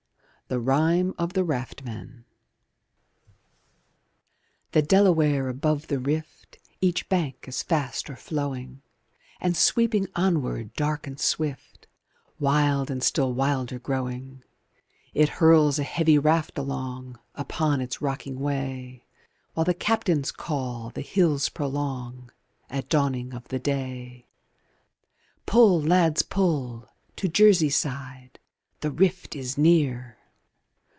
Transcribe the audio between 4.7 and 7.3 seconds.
The Delaware above the Rift Each